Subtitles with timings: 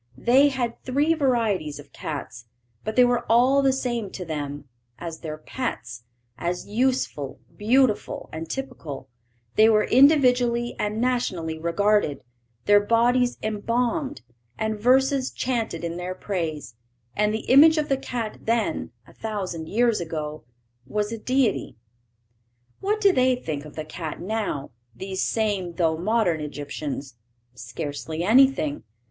[0.17, 2.45] They had three varieties of cats,
[2.83, 6.05] but they were all the same to them; as their pets,
[6.39, 9.09] as useful, beautiful, and typical,
[9.57, 12.23] they were individually and nationally regarded,
[12.65, 14.23] their bodies embalmed,
[14.57, 16.73] and verses chaunted in their praise;
[17.15, 20.43] and the image of the cat then a thousand years ago
[20.87, 21.75] was a deity.
[22.79, 27.17] What do they think of the cat now, these same though modern Egyptians?
[27.53, 28.81] Scarcely anything.